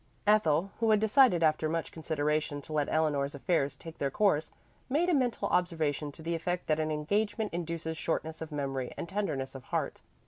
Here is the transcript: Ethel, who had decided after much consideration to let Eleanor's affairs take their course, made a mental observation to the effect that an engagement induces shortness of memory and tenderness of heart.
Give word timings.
Ethel, 0.25 0.71
who 0.79 0.89
had 0.89 0.99
decided 0.99 1.43
after 1.43 1.69
much 1.69 1.91
consideration 1.91 2.59
to 2.63 2.73
let 2.73 2.89
Eleanor's 2.89 3.35
affairs 3.35 3.75
take 3.75 3.99
their 3.99 4.09
course, 4.09 4.51
made 4.89 5.09
a 5.09 5.13
mental 5.13 5.47
observation 5.49 6.11
to 6.11 6.23
the 6.23 6.33
effect 6.33 6.65
that 6.65 6.79
an 6.79 6.89
engagement 6.89 7.53
induces 7.53 7.95
shortness 7.99 8.41
of 8.41 8.51
memory 8.51 8.91
and 8.97 9.07
tenderness 9.07 9.53
of 9.53 9.65
heart. 9.65 10.01